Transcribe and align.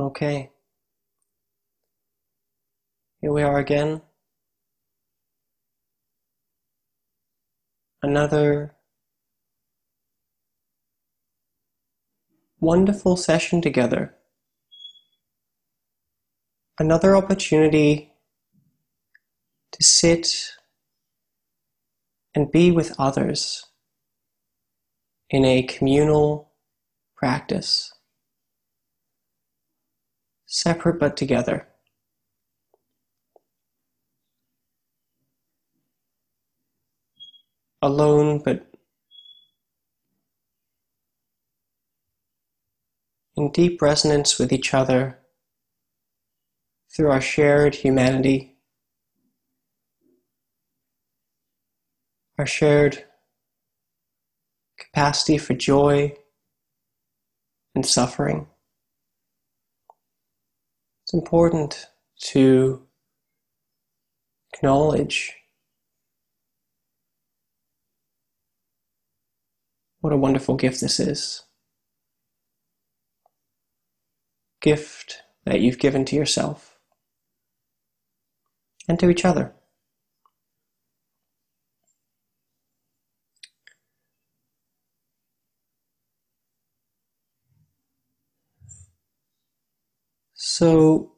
Okay. 0.00 0.52
Here 3.20 3.32
we 3.32 3.42
are 3.42 3.58
again. 3.58 4.00
Another 8.00 8.76
wonderful 12.60 13.16
session 13.16 13.60
together. 13.60 14.14
Another 16.78 17.16
opportunity 17.16 18.12
to 19.72 19.82
sit 19.82 20.28
and 22.36 22.52
be 22.52 22.70
with 22.70 22.94
others 23.00 23.64
in 25.28 25.44
a 25.44 25.64
communal 25.64 26.52
practice, 27.16 27.92
separate 30.48 30.98
but 30.98 31.16
together. 31.16 31.68
Alone 37.80 38.42
but 38.44 38.66
in 43.36 43.52
deep 43.52 43.80
resonance 43.80 44.38
with 44.38 44.52
each 44.52 44.74
other 44.74 45.18
through 46.90 47.10
our 47.10 47.20
shared 47.20 47.76
humanity, 47.76 48.56
our 52.38 52.46
shared 52.46 53.04
capacity 54.78 55.38
for 55.38 55.54
joy 55.54 56.16
and 57.76 57.86
suffering. 57.86 58.48
It's 61.08 61.14
important 61.14 61.86
to 62.32 62.86
acknowledge 64.52 65.34
what 70.00 70.12
a 70.12 70.18
wonderful 70.18 70.56
gift 70.56 70.82
this 70.82 71.00
is. 71.00 71.44
Gift 74.60 75.22
that 75.46 75.62
you've 75.62 75.78
given 75.78 76.04
to 76.04 76.14
yourself 76.14 76.78
and 78.86 79.00
to 79.00 79.08
each 79.08 79.24
other. 79.24 79.54
So, 90.58 91.12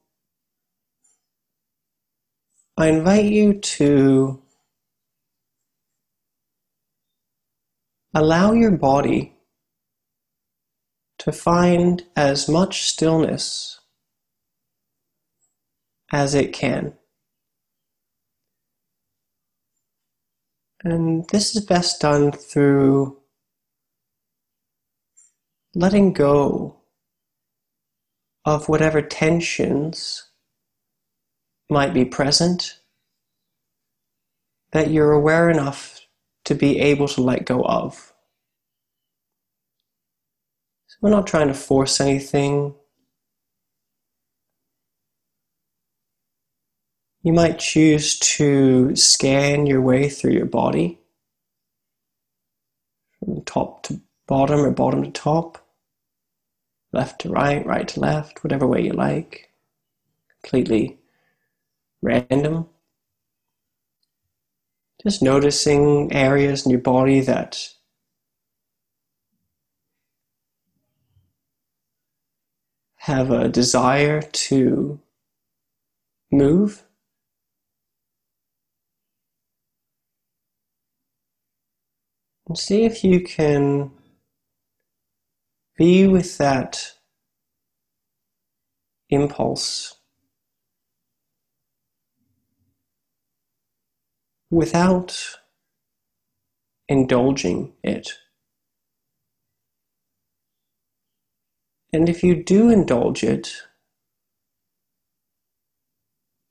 I 2.76 2.88
invite 2.88 3.24
you 3.24 3.54
to 3.54 4.42
allow 8.12 8.52
your 8.52 8.72
body 8.72 9.38
to 11.20 11.32
find 11.32 12.04
as 12.14 12.50
much 12.50 12.82
stillness 12.82 13.80
as 16.12 16.34
it 16.34 16.52
can. 16.52 16.92
And 20.84 21.26
this 21.30 21.56
is 21.56 21.64
best 21.64 22.02
done 22.02 22.32
through 22.32 23.16
letting 25.74 26.12
go 26.12 26.79
of 28.44 28.68
whatever 28.68 29.02
tensions 29.02 30.28
might 31.68 31.94
be 31.94 32.04
present 32.04 32.80
that 34.72 34.90
you're 34.90 35.12
aware 35.12 35.50
enough 35.50 36.00
to 36.44 36.54
be 36.54 36.78
able 36.78 37.08
to 37.08 37.20
let 37.20 37.44
go 37.44 37.62
of. 37.62 38.12
So 40.86 40.96
we're 41.02 41.10
not 41.10 41.26
trying 41.26 41.48
to 41.48 41.54
force 41.54 42.00
anything. 42.00 42.74
You 47.22 47.32
might 47.32 47.58
choose 47.58 48.18
to 48.20 48.96
scan 48.96 49.66
your 49.66 49.82
way 49.82 50.08
through 50.08 50.32
your 50.32 50.46
body 50.46 50.98
from 53.18 53.42
top 53.44 53.82
to 53.84 54.00
bottom 54.26 54.60
or 54.60 54.70
bottom 54.70 55.02
to 55.02 55.10
top, 55.10 55.58
left 56.92 57.20
to 57.22 57.30
right, 57.30 57.64
right 57.66 57.88
to 57.88 58.00
left, 58.00 58.44
whatever 58.44 58.66
way 58.66 58.82
you 58.84 58.92
like. 58.92 59.50
Completely 60.42 60.98
random. 62.02 62.68
Just 65.02 65.22
noticing 65.22 66.12
areas 66.12 66.64
in 66.66 66.70
your 66.72 66.80
body 66.80 67.20
that 67.20 67.70
have 72.98 73.30
a 73.30 73.48
desire 73.48 74.22
to 74.22 75.00
move. 76.32 76.84
And 82.48 82.58
see 82.58 82.84
if 82.84 83.04
you 83.04 83.22
can 83.22 83.92
be 85.80 86.06
with 86.06 86.36
that 86.36 86.92
impulse 89.08 89.96
without 94.50 95.38
indulging 96.86 97.72
it. 97.82 98.10
And 101.94 102.10
if 102.10 102.22
you 102.22 102.44
do 102.44 102.68
indulge 102.68 103.24
it, 103.24 103.50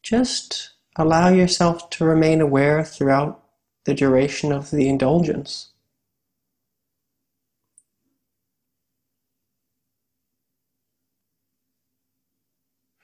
just 0.02 0.72
allow 0.96 1.30
yourself 1.30 1.92
to 1.92 2.04
remain 2.04 2.42
aware 2.42 2.84
throughout 2.84 3.44
the 3.86 3.94
duration 3.94 4.52
of 4.52 4.72
the 4.72 4.90
indulgence. 4.90 5.70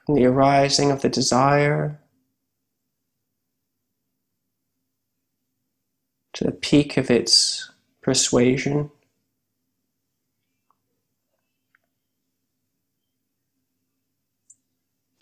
From 0.06 0.16
the 0.16 0.26
arising 0.26 0.92
of 0.92 1.02
the 1.02 1.10
desire 1.10 2.00
to 6.34 6.44
the 6.44 6.52
peak 6.52 6.98
of 6.98 7.10
its 7.10 7.72
persuasion. 8.02 8.92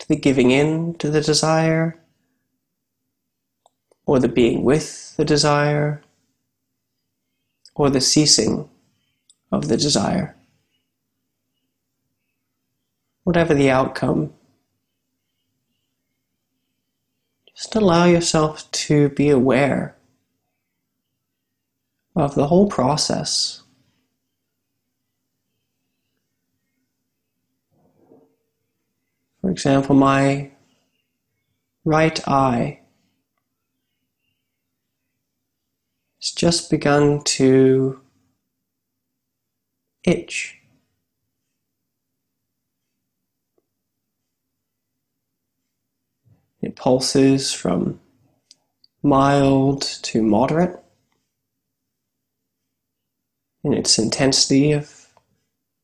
To 0.00 0.08
the 0.08 0.16
giving 0.16 0.50
in 0.50 0.94
to 0.96 1.08
the 1.10 1.22
desire, 1.22 1.98
or 4.04 4.18
the 4.18 4.28
being 4.28 4.64
with 4.64 5.16
the 5.16 5.24
desire, 5.24 6.02
or 7.74 7.88
the 7.88 8.02
ceasing 8.02 8.68
of 9.50 9.68
the 9.68 9.78
desire. 9.78 10.36
Whatever 13.22 13.54
the 13.54 13.70
outcome, 13.70 14.34
just 17.54 17.76
allow 17.76 18.04
yourself 18.04 18.70
to 18.72 19.10
be 19.10 19.30
aware 19.30 19.96
of 22.16 22.34
the 22.34 22.46
whole 22.46 22.68
process. 22.68 23.62
For 29.40 29.50
example, 29.50 29.94
my 29.94 30.50
right 31.84 32.26
eye 32.26 32.80
has 36.18 36.30
just 36.30 36.70
begun 36.70 37.22
to 37.24 38.00
itch. 40.02 40.60
It 46.64 46.76
pulses 46.76 47.52
from 47.52 48.00
mild 49.02 49.82
to 49.82 50.22
moderate 50.22 50.80
in 53.62 53.74
its 53.74 53.98
intensity 53.98 54.72
of 54.72 55.08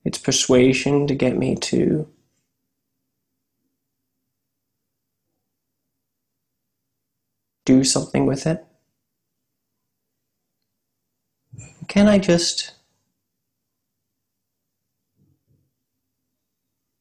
its 0.06 0.16
persuasion 0.16 1.06
to 1.06 1.14
get 1.14 1.36
me 1.36 1.54
to 1.56 2.08
do 7.66 7.84
something 7.84 8.24
with 8.24 8.46
it? 8.46 8.64
Can 11.88 12.08
I 12.08 12.18
just 12.18 12.72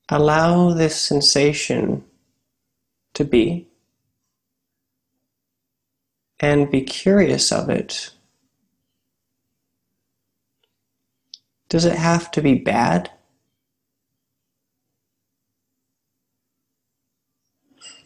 allow 0.09 0.73
this 0.73 0.99
sensation 0.99 2.03
to 3.13 3.23
be 3.23 3.68
and 6.39 6.71
be 6.71 6.81
curious 6.81 7.51
of 7.51 7.69
it. 7.69 8.11
Does 11.69 11.85
it 11.85 11.95
have 11.95 12.31
to 12.31 12.41
be 12.41 12.55
bad? 12.55 13.11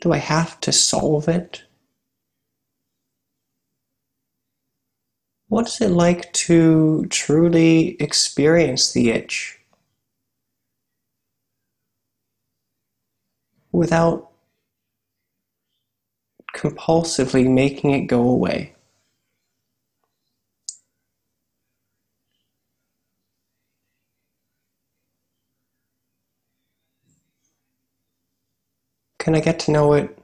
Do 0.01 0.11
I 0.11 0.17
have 0.17 0.59
to 0.61 0.71
solve 0.71 1.29
it? 1.29 1.63
What's 5.47 5.79
it 5.79 5.91
like 5.91 6.33
to 6.33 7.05
truly 7.05 7.95
experience 8.01 8.91
the 8.91 9.11
itch 9.11 9.59
without 13.71 14.32
compulsively 16.63 17.45
making 17.49 17.91
it 17.91 18.07
go 18.07 18.21
away? 18.21 18.73
Can 29.19 29.35
I 29.35 29.41
get 29.41 29.59
to 29.61 29.71
know 29.71 29.93
it 29.93 30.17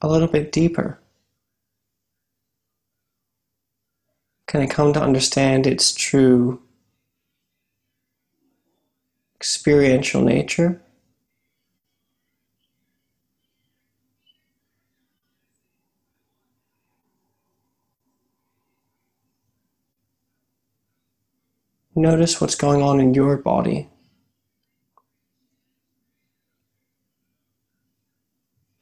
a 0.00 0.08
little 0.08 0.28
bit 0.28 0.50
deeper? 0.50 1.00
Can 4.48 4.60
I 4.60 4.66
come 4.66 4.92
to 4.92 5.02
understand 5.02 5.66
its 5.66 5.92
true 5.92 6.62
experiential 9.36 10.22
nature? 10.22 10.83
Notice 21.94 22.40
what's 22.40 22.54
going 22.54 22.82
on 22.82 23.00
in 23.00 23.14
your 23.14 23.36
body. 23.36 23.88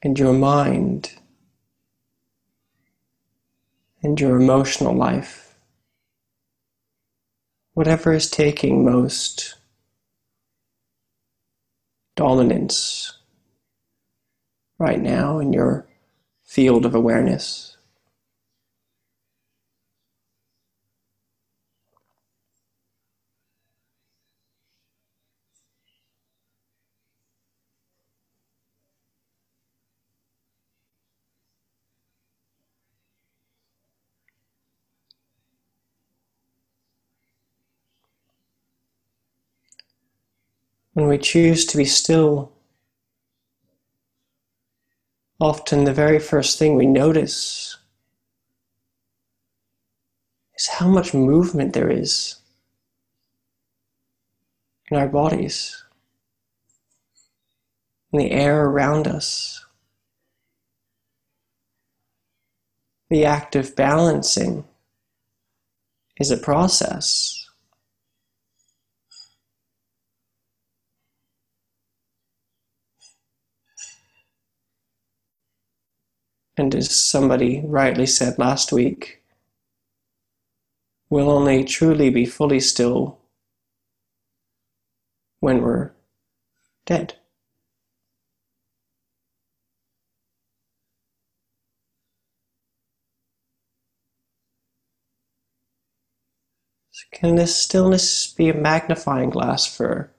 And 0.02 0.18
your 0.18 0.32
mind 0.32 1.12
and 4.02 4.18
your 4.20 4.36
emotional 4.36 4.94
life 4.94 5.42
whatever 7.74 8.12
is 8.12 8.30
taking 8.30 8.84
most 8.84 9.56
dominance 12.16 13.18
right 14.78 15.00
now 15.00 15.38
in 15.38 15.52
your 15.52 15.86
field 16.42 16.84
of 16.84 16.94
awareness. 16.94 17.71
When 40.94 41.08
we 41.08 41.16
choose 41.16 41.64
to 41.66 41.78
be 41.78 41.86
still, 41.86 42.52
often 45.40 45.84
the 45.84 45.94
very 45.94 46.18
first 46.18 46.58
thing 46.58 46.76
we 46.76 46.86
notice 46.86 47.78
is 50.54 50.66
how 50.66 50.88
much 50.88 51.14
movement 51.14 51.72
there 51.72 51.90
is 51.90 52.36
in 54.90 54.98
our 54.98 55.08
bodies, 55.08 55.82
in 58.12 58.18
the 58.18 58.30
air 58.30 58.66
around 58.66 59.08
us. 59.08 59.64
The 63.08 63.24
act 63.24 63.56
of 63.56 63.74
balancing 63.74 64.64
is 66.18 66.30
a 66.30 66.36
process. 66.36 67.41
And 76.56 76.74
as 76.74 76.94
somebody 76.94 77.62
rightly 77.64 78.06
said 78.06 78.38
last 78.38 78.72
week, 78.72 79.22
we'll 81.08 81.30
only 81.30 81.64
truly 81.64 82.10
be 82.10 82.26
fully 82.26 82.60
still 82.60 83.18
when 85.40 85.62
we're 85.62 85.92
dead. 86.86 87.14
So 96.90 97.06
can 97.12 97.36
this 97.36 97.56
stillness 97.56 98.32
be 98.32 98.50
a 98.50 98.54
magnifying 98.54 99.30
glass 99.30 99.66
for 99.66 100.12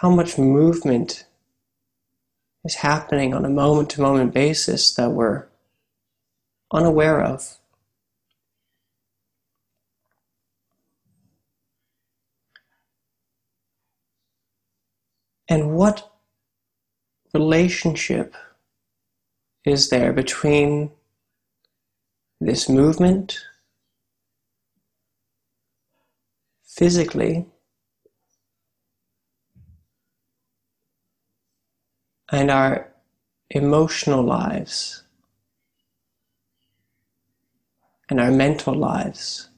how 0.00 0.10
much 0.10 0.36
movement 0.36 1.24
is 2.64 2.76
happening 2.76 3.34
on 3.34 3.44
a 3.44 3.50
moment 3.50 3.90
to 3.90 4.02
moment 4.02 4.30
basis 4.30 4.94
that 4.94 5.10
we're 5.10 5.46
unaware 6.72 7.22
of. 7.22 7.58
And 15.48 15.74
what 15.74 16.10
relationship 17.34 18.34
is 19.64 19.90
there 19.90 20.12
between 20.12 20.90
this 22.40 22.68
movement 22.68 23.38
physically 26.64 27.46
and 32.34 32.50
our 32.50 32.92
emotional 33.50 34.22
lives 34.22 35.04
and 38.10 38.20
our 38.20 38.32
mental 38.32 38.74
lives. 38.74 39.48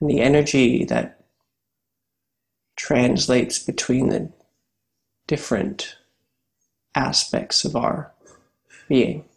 And 0.00 0.08
the 0.08 0.20
energy 0.20 0.84
that 0.86 1.20
translates 2.76 3.58
between 3.58 4.08
the 4.08 4.32
different 5.26 5.96
aspects 6.94 7.66
of 7.66 7.76
our 7.76 8.12
being. 8.88 9.27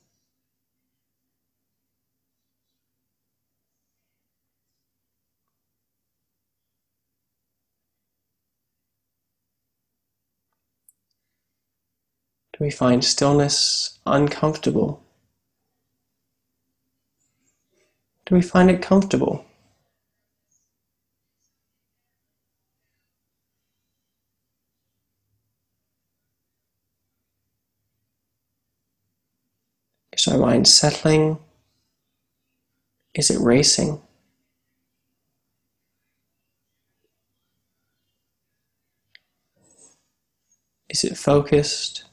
We 12.62 12.70
find 12.70 13.04
stillness 13.04 13.98
uncomfortable? 14.06 15.02
Do 18.28 18.36
we 18.36 18.44
find 18.44 18.70
it 18.70 18.84
comfortable? 18.84 19.44
Is 30.14 30.28
our 30.28 30.38
mind 30.38 30.68
settling? 30.68 31.40
Is 33.16 33.32
it 33.32 33.40
racing? 33.40 34.00
Is 40.90 41.04
it 41.04 41.18
focused? 41.18 42.11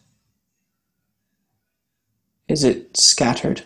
Is 2.49 2.65
it 2.65 2.97
scattered? 2.97 3.63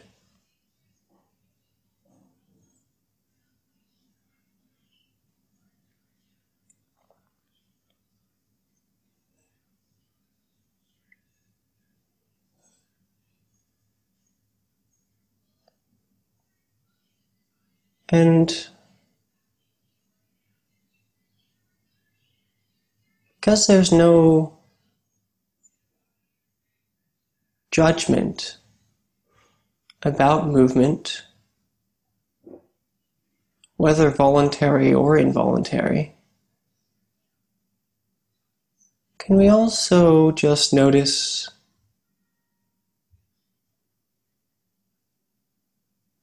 And 18.08 18.68
because 23.40 23.66
there's 23.66 23.90
no 23.90 24.58
judgment 27.70 28.58
about 30.02 30.48
movement, 30.48 31.22
whether 33.76 34.10
voluntary 34.10 34.92
or 34.92 35.16
involuntary, 35.16 36.14
can 39.18 39.36
we 39.36 39.48
also 39.48 40.32
just 40.32 40.72
notice 40.72 41.48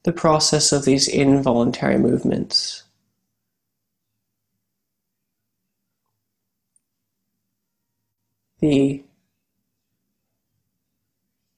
the 0.03 0.11
process 0.11 0.71
of 0.71 0.85
these 0.85 1.07
involuntary 1.07 1.97
movements? 1.97 2.83
The 8.59 9.03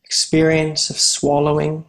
experience 0.03 0.89
of 0.91 0.99
swallowing. 0.99 1.85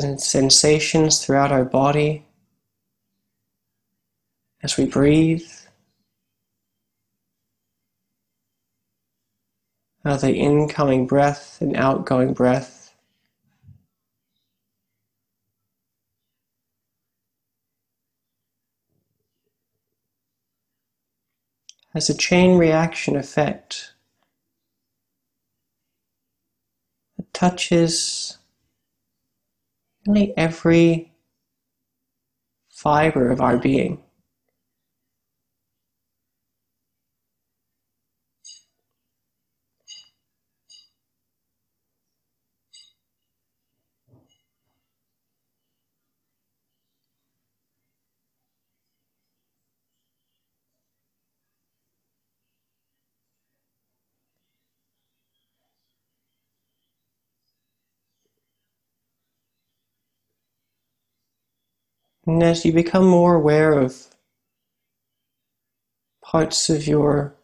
Sensations 0.00 1.24
throughout 1.24 1.52
our 1.52 1.64
body 1.64 2.26
as 4.62 4.76
we 4.76 4.86
breathe. 4.86 5.46
How 10.04 10.16
the 10.16 10.34
incoming 10.34 11.06
breath 11.06 11.58
and 11.60 11.76
outgoing 11.76 12.34
breath 12.34 12.94
has 21.94 22.10
a 22.10 22.16
chain 22.16 22.58
reaction 22.58 23.16
effect 23.16 23.94
that 27.16 27.32
touches 27.32 28.38
Nearly 30.06 30.36
every 30.36 31.12
fiber 32.70 33.30
of 33.30 33.40
our 33.40 33.58
being. 33.58 34.03
And 62.26 62.42
as 62.42 62.64
you 62.64 62.72
become 62.72 63.06
more 63.06 63.34
aware 63.34 63.78
of 63.78 64.08
parts 66.22 66.70
of 66.70 66.86
your 66.86 67.34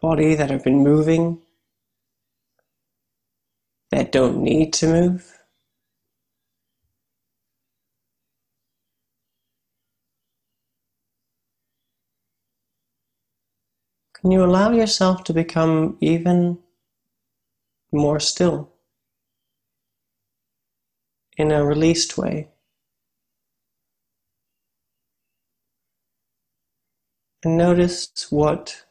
body 0.00 0.34
that 0.34 0.50
have 0.50 0.64
been 0.64 0.82
moving, 0.82 1.40
that 3.90 4.12
don't 4.12 4.42
need 4.42 4.72
to 4.74 4.86
move, 4.86 5.40
Can 14.20 14.30
you 14.30 14.44
allow 14.44 14.70
yourself 14.70 15.24
to 15.24 15.32
become 15.32 15.96
even 16.02 16.58
more 17.90 18.20
still? 18.20 18.69
In 21.36 21.50
a 21.50 21.64
released 21.64 22.18
way. 22.18 22.48
And 27.42 27.56
notice 27.56 28.26
what 28.30 28.84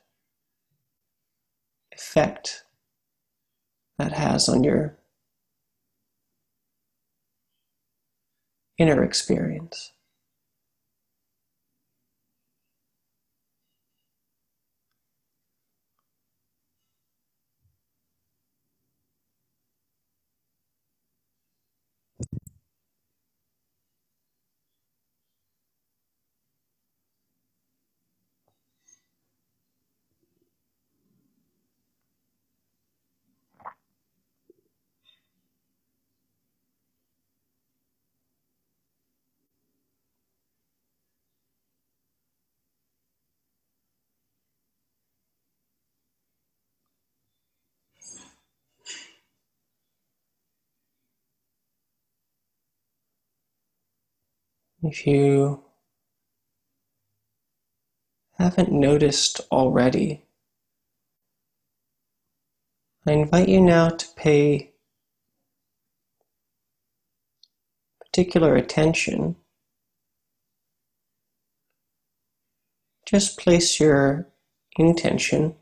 effect 1.92 2.64
that 4.00 4.14
has 4.14 4.50
on 4.50 4.64
your 4.64 4.98
inner 8.80 9.04
experience. 9.04 9.92
If 54.82 55.06
you 55.06 55.62
haven't 58.38 58.72
noticed 58.72 59.42
already, 59.52 60.24
I 63.06 63.12
invite 63.12 63.50
you 63.50 63.60
now 63.60 63.90
to 63.90 64.06
pay 64.16 64.72
particular 68.00 68.56
attention. 68.56 69.36
Just 73.06 73.38
place 73.38 73.82
your 73.82 74.30
intention 74.78 75.56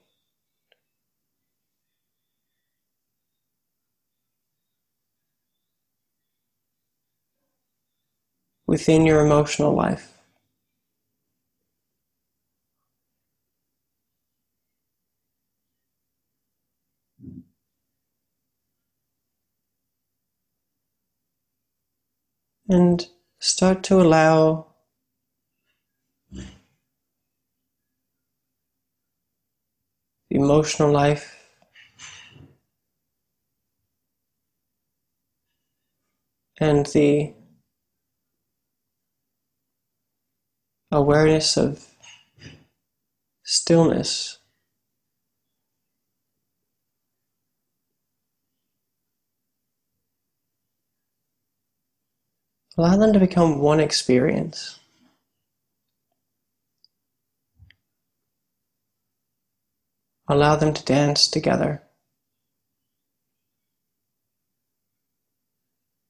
within 8.67 9.05
your 9.05 9.25
emotional 9.25 9.73
life. 9.73 10.13
And 22.69 23.05
start 23.39 23.83
to 23.83 23.99
allow 23.99 24.67
emotional 30.29 30.89
life 30.89 31.35
and 36.59 36.85
the 36.87 37.33
awareness 40.91 41.57
of 41.57 41.85
stillness. 43.43 44.37
Allow 52.77 52.97
them 52.97 53.13
to 53.13 53.19
become 53.19 53.59
one 53.59 53.79
experience. 53.79 54.79
Allow 60.29 60.57
them 60.57 60.73
to 60.73 60.83
dance 60.83 61.27
together. 61.27 61.81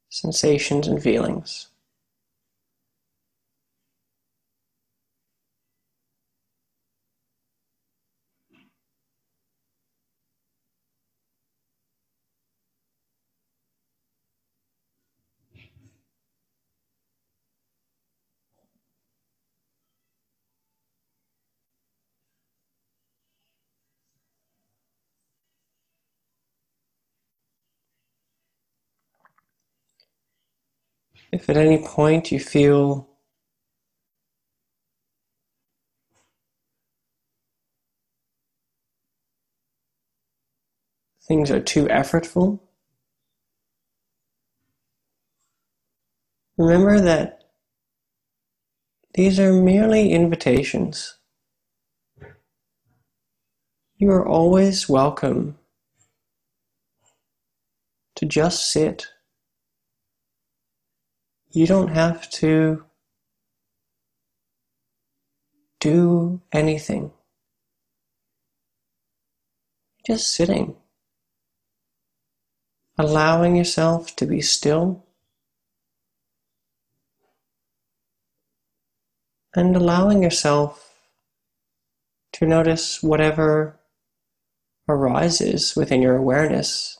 Sensations 0.10 0.88
and 0.88 1.01
feelings. 1.01 1.67
If 31.31 31.50
at 31.50 31.57
any 31.57 31.79
point 31.79 32.31
you 32.31 32.39
feel 32.39 33.10
things 41.27 41.51
are 41.51 41.60
too 41.62 41.86
effortful, 41.88 42.60
remember 46.57 47.01
that 47.01 47.43
these 49.15 49.39
are 49.39 49.51
merely 49.53 50.12
invitations. 50.12 51.17
You 53.98 54.12
are 54.12 54.27
always 54.27 54.88
welcome 54.88 55.57
to 58.15 58.25
just 58.25 58.72
sit. 58.72 59.07
You 61.58 61.66
don't 61.66 61.88
have 61.88 62.30
to 62.42 62.86
do 65.80 66.40
anything. 66.52 67.10
Just 70.06 70.36
sitting 70.36 70.76
allowing 72.96 73.56
yourself 73.56 74.16
to 74.18 74.28
be 74.28 74.40
still 74.40 75.04
and 79.56 79.76
allowing 79.76 80.22
yourself 80.22 80.94
to 82.34 82.46
notice 82.46 83.02
whatever 83.02 83.80
arises 84.88 85.76
within 85.76 86.04
your 86.04 86.18
awareness 86.18 87.00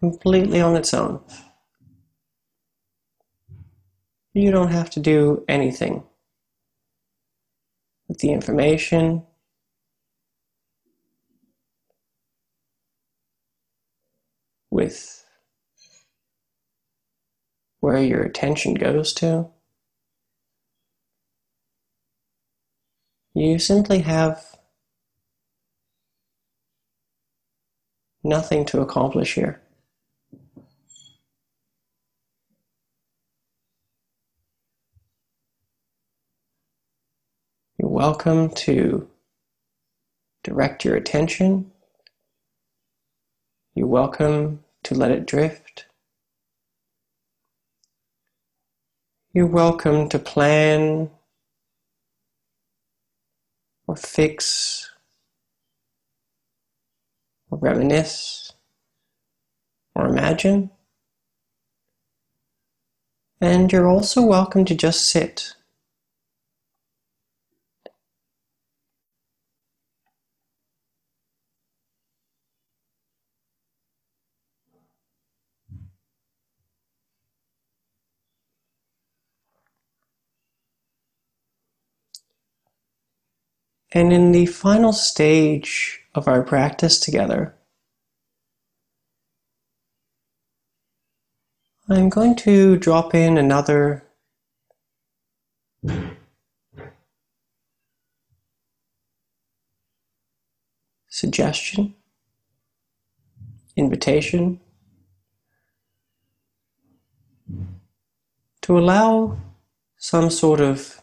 completely 0.00 0.60
on 0.60 0.74
its 0.74 0.92
own. 0.92 1.20
You 4.34 4.50
don't 4.50 4.72
have 4.72 4.90
to 4.90 5.00
do 5.00 5.44
anything 5.48 6.04
with 8.08 8.18
the 8.18 8.32
information 8.32 9.24
with 14.70 15.24
where 17.80 18.02
your 18.02 18.22
attention 18.22 18.74
goes 18.74 19.12
to. 19.14 19.48
You 23.34 23.58
simply 23.60 24.00
have 24.00 24.44
nothing 28.24 28.64
to 28.66 28.80
accomplish 28.80 29.34
here. 29.34 29.60
You're 37.78 37.90
welcome 38.06 38.50
to 38.50 39.08
direct 40.42 40.84
your 40.84 40.94
attention. 40.94 41.72
You're 43.74 43.86
welcome 43.86 44.62
to 44.82 44.94
let 44.94 45.10
it 45.10 45.26
drift. 45.26 45.86
You're 49.32 49.46
welcome 49.46 50.10
to 50.10 50.18
plan 50.18 51.12
or 53.86 53.96
fix 53.96 54.90
or 57.50 57.56
reminisce 57.56 58.52
or 59.94 60.08
imagine. 60.08 60.70
And 63.40 63.72
you're 63.72 63.88
also 63.88 64.20
welcome 64.20 64.66
to 64.66 64.74
just 64.74 65.08
sit 65.08 65.54
And 83.96 84.12
in 84.12 84.32
the 84.32 84.46
final 84.46 84.92
stage 84.92 86.00
of 86.16 86.26
our 86.26 86.42
practice 86.42 86.98
together, 86.98 87.54
I'm 91.88 92.08
going 92.08 92.34
to 92.36 92.76
drop 92.76 93.14
in 93.14 93.38
another 93.38 94.02
suggestion, 101.08 101.94
invitation 103.76 104.58
to 108.62 108.76
allow 108.76 109.38
some 109.96 110.30
sort 110.30 110.60
of 110.60 111.00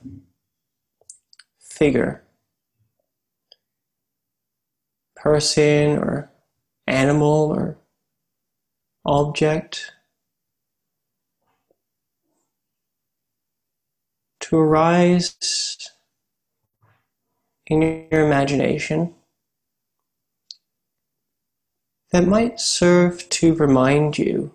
figure 1.58 2.22
person 5.22 6.00
or 6.00 6.32
animal 6.88 7.54
or 7.56 7.78
object 9.06 9.92
to 14.40 14.58
arise 14.58 15.78
in 17.68 17.82
your 17.84 18.26
imagination 18.26 19.14
that 22.12 22.26
might 22.26 22.60
serve 22.60 23.30
to 23.30 23.54
remind 23.54 24.18
you 24.18 24.52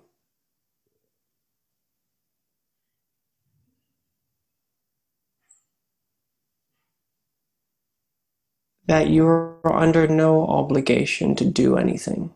that 8.86 9.10
you're 9.10 9.60
under 9.64 10.06
no 10.06 10.46
obligation 10.46 11.34
to 11.36 11.44
do 11.44 11.76
anything. 11.76 12.32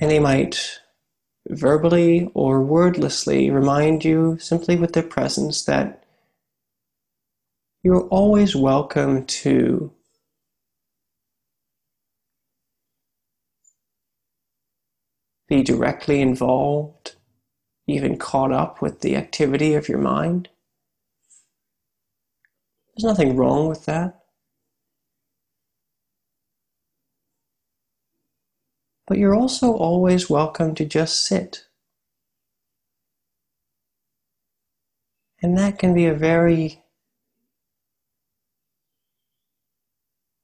And 0.00 0.10
they 0.10 0.18
might 0.18 0.80
verbally 1.48 2.30
or 2.34 2.62
wordlessly 2.62 3.50
remind 3.50 4.04
you 4.04 4.38
simply 4.38 4.76
with 4.76 4.92
their 4.92 5.02
presence 5.02 5.64
that 5.64 6.04
you're 7.82 8.06
always 8.08 8.54
welcome 8.54 9.24
to 9.24 9.92
be 15.48 15.62
directly 15.62 16.20
involved, 16.20 17.14
even 17.86 18.18
caught 18.18 18.52
up 18.52 18.82
with 18.82 19.00
the 19.00 19.16
activity 19.16 19.74
of 19.74 19.88
your 19.88 19.98
mind. 19.98 20.50
There's 22.98 23.16
nothing 23.16 23.36
wrong 23.36 23.68
with 23.68 23.84
that. 23.84 24.18
But 29.06 29.18
you're 29.18 29.36
also 29.36 29.72
always 29.72 30.28
welcome 30.28 30.74
to 30.74 30.84
just 30.84 31.24
sit. 31.24 31.66
And 35.40 35.56
that 35.56 35.78
can 35.78 35.94
be 35.94 36.06
a 36.06 36.14
very 36.14 36.82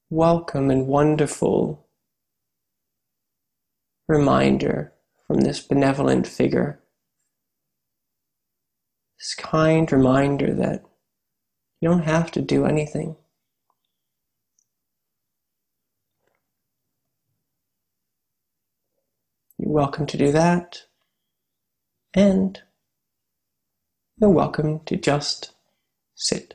welcome 0.08 0.70
and 0.70 0.86
wonderful 0.86 1.88
reminder 4.06 4.92
from 5.26 5.40
this 5.40 5.58
benevolent 5.58 6.28
figure. 6.28 6.78
This 9.18 9.34
kind 9.34 9.90
reminder 9.90 10.54
that 10.54 10.84
you 11.84 11.90
don't 11.90 12.04
have 12.04 12.32
to 12.32 12.40
do 12.40 12.64
anything. 12.64 13.14
You're 19.58 19.70
welcome 19.70 20.06
to 20.06 20.16
do 20.16 20.32
that, 20.32 20.84
and 22.14 22.58
you're 24.18 24.30
welcome 24.30 24.80
to 24.86 24.96
just 24.96 25.52
sit. 26.14 26.54